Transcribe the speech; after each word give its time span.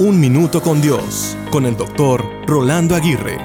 Un 0.00 0.20
Minuto 0.20 0.62
con 0.62 0.80
Dios, 0.80 1.36
con 1.50 1.66
el 1.66 1.76
doctor 1.76 2.24
Rolando 2.46 2.94
Aguirre. 2.94 3.36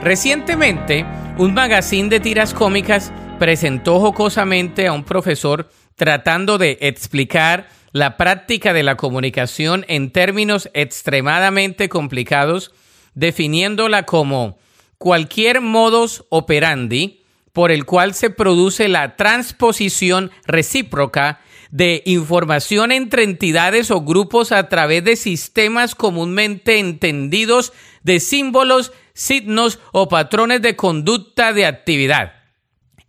Recientemente, 0.00 1.04
un 1.36 1.52
magazine 1.52 2.08
de 2.08 2.20
tiras 2.20 2.54
cómicas 2.54 3.12
presentó 3.38 4.00
jocosamente 4.00 4.86
a 4.86 4.94
un 4.94 5.04
profesor 5.04 5.68
tratando 5.94 6.56
de 6.56 6.78
explicar 6.80 7.68
la 7.92 8.16
práctica 8.16 8.72
de 8.72 8.82
la 8.82 8.96
comunicación 8.96 9.84
en 9.88 10.10
términos 10.10 10.70
extremadamente 10.72 11.90
complicados, 11.90 12.72
definiéndola 13.12 14.04
como 14.04 14.56
cualquier 14.96 15.60
modus 15.60 16.24
operandi 16.30 17.24
por 17.52 17.72
el 17.72 17.84
cual 17.84 18.14
se 18.14 18.30
produce 18.30 18.88
la 18.88 19.16
transposición 19.16 20.30
recíproca 20.46 21.40
de 21.70 22.02
información 22.06 22.92
entre 22.92 23.24
entidades 23.24 23.90
o 23.90 24.00
grupos 24.00 24.52
a 24.52 24.68
través 24.68 25.04
de 25.04 25.16
sistemas 25.16 25.94
comúnmente 25.94 26.78
entendidos 26.78 27.72
de 28.02 28.20
símbolos, 28.20 28.92
signos 29.12 29.78
o 29.92 30.08
patrones 30.08 30.62
de 30.62 30.76
conducta 30.76 31.52
de 31.52 31.66
actividad. 31.66 32.34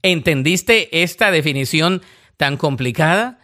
¿Entendiste 0.02 1.04
esta 1.04 1.32
definición 1.32 2.02
tan 2.38 2.58
complicada? 2.58 3.40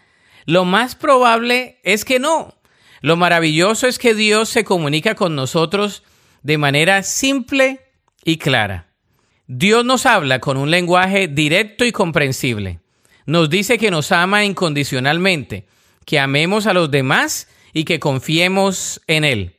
Lo 0.45 0.65
más 0.65 0.95
probable 0.95 1.79
es 1.83 2.05
que 2.05 2.19
no. 2.19 2.55
Lo 3.01 3.15
maravilloso 3.15 3.87
es 3.87 3.99
que 3.99 4.15
Dios 4.15 4.49
se 4.49 4.63
comunica 4.63 5.15
con 5.15 5.35
nosotros 5.35 6.03
de 6.43 6.57
manera 6.57 7.03
simple 7.03 7.91
y 8.23 8.37
clara. 8.37 8.93
Dios 9.47 9.85
nos 9.85 10.05
habla 10.05 10.39
con 10.39 10.57
un 10.57 10.71
lenguaje 10.71 11.27
directo 11.27 11.85
y 11.85 11.91
comprensible 11.91 12.79
nos 13.25 13.49
dice 13.49 13.77
que 13.77 13.91
nos 13.91 14.11
ama 14.11 14.45
incondicionalmente, 14.45 15.65
que 16.05 16.19
amemos 16.19 16.67
a 16.67 16.73
los 16.73 16.91
demás 16.91 17.47
y 17.73 17.83
que 17.83 17.99
confiemos 17.99 19.01
en 19.07 19.23
Él. 19.23 19.55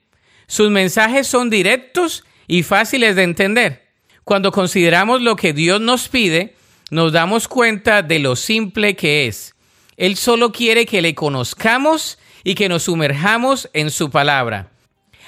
Sus 0.47 0.71
mensajes 0.71 1.27
son 1.27 1.51
directos 1.51 2.25
y 2.47 2.63
fáciles 2.63 3.17
de 3.17 3.25
entender. 3.25 3.87
Cuando 4.25 4.53
consideramos 4.53 5.21
lo 5.21 5.37
que 5.37 5.53
Dios 5.53 5.81
nos 5.81 6.09
pide, 6.09 6.55
nos 6.91 7.13
damos 7.13 7.49
cuenta 7.49 8.03
de 8.03 8.19
lo 8.19 8.37
simple 8.37 8.95
que 8.95 9.27
es. 9.27 9.55
Él 9.97 10.17
solo 10.17 10.53
quiere 10.53 10.87
que 10.87 11.03
le 11.03 11.15
conozcamos 11.15 12.19
y 12.45 12.55
que 12.55 12.69
nos 12.69 12.85
sumerjamos 12.85 13.69
en 13.73 13.91
su 13.91 14.11
palabra. 14.11 14.71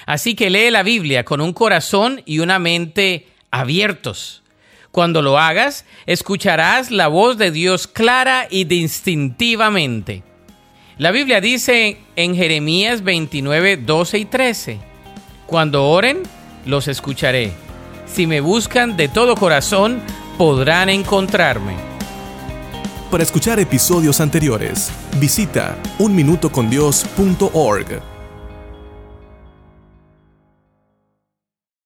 Así 0.05 0.35
que 0.35 0.49
lee 0.49 0.71
la 0.71 0.83
Biblia 0.83 1.25
con 1.25 1.41
un 1.41 1.53
corazón 1.53 2.21
y 2.25 2.39
una 2.39 2.59
mente 2.59 3.27
abiertos. 3.51 4.43
Cuando 4.91 5.21
lo 5.21 5.37
hagas, 5.37 5.85
escucharás 6.07 6.89
la 6.89 7.07
voz 7.07 7.37
de 7.37 7.51
Dios 7.51 7.85
clara 7.87 8.47
y 8.49 8.63
distintivamente. 8.63 10.23
La 10.97 11.11
Biblia 11.11 11.41
dice 11.41 11.99
en 12.15 12.35
Jeremías 12.35 13.03
29, 13.03 13.77
12 13.77 14.17
y 14.17 14.25
13, 14.25 14.79
Cuando 15.45 15.87
oren, 15.87 16.23
los 16.65 16.87
escucharé. 16.87 17.51
Si 18.05 18.25
me 18.27 18.41
buscan 18.41 18.97
de 18.97 19.07
todo 19.07 19.35
corazón, 19.35 20.01
podrán 20.37 20.89
encontrarme. 20.89 21.75
Para 23.11 23.23
escuchar 23.23 23.59
episodios 23.59 24.19
anteriores, 24.21 24.91
visita 25.19 25.77
unminutocondios.org. 25.99 28.18